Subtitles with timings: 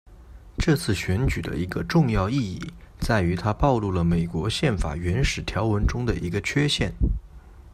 [0.57, 2.59] 这次选举的一个重要意义
[2.99, 6.91] 在于它暴露了美国宪法原始条文中的一个缺陷。